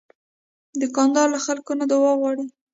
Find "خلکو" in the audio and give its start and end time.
1.45-1.71